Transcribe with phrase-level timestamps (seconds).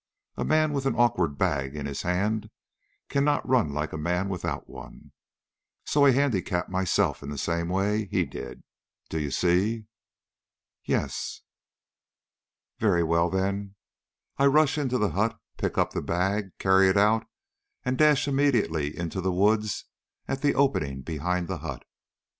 [0.35, 2.49] A man with an awkward bag in his hand
[3.07, 5.11] cannot run like a man without one.
[5.85, 8.63] So I handicap myself in the same way he did,
[9.09, 9.85] do you see?"
[10.83, 11.41] "Yes."
[12.79, 13.75] "Very well, then;
[14.39, 17.27] I rush into the hut, pick up the bag, carry it out,
[17.85, 19.85] and dash immediately into the woods
[20.27, 21.83] at the opening behind the hut.